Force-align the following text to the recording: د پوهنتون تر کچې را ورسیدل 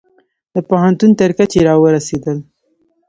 د 0.53 0.55
پوهنتون 0.69 1.11
تر 1.19 1.31
کچې 1.37 1.59
را 1.67 1.73
ورسیدل 1.83 2.37